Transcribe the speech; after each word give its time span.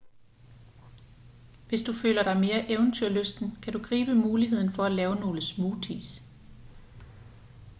hvis 1.67 1.81
du 1.81 1.93
føler 1.93 2.23
dig 2.23 2.39
mere 2.39 2.71
eventyrlysten 2.71 3.57
kan 3.63 3.73
du 3.73 3.83
gribe 3.83 4.15
muligheden 4.15 4.71
for 4.71 4.83
at 4.85 4.91
lave 4.91 5.15
nogle 5.15 5.41
smoothies 5.41 6.23